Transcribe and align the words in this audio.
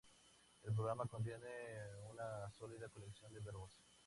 El 0.63 0.73
programa 0.73 1.05
contiene 1.05 1.47
una 2.09 2.49
sólida 2.49 2.89
colección 2.89 3.31
de 3.35 3.39
verbos. 3.41 3.83